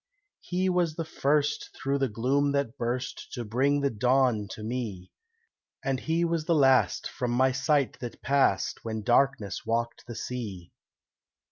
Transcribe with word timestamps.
He 0.39 0.67
was 0.67 0.95
the 0.95 1.05
first 1.05 1.69
through 1.77 1.99
the 1.99 2.09
gloom 2.09 2.53
that 2.53 2.75
burst 2.75 3.31
To 3.33 3.45
bring 3.45 3.81
the 3.81 3.91
dawn 3.91 4.47
to 4.49 4.63
me, 4.63 5.11
And 5.85 5.99
he 5.99 6.25
was 6.25 6.45
the 6.45 6.55
last 6.55 7.07
from 7.07 7.29
my 7.29 7.51
sight 7.51 7.99
that 7.99 8.23
passed 8.23 8.79
When 8.83 9.03
darkness 9.03 9.63
walked 9.63 10.07
the 10.07 10.15
sea. 10.15 10.71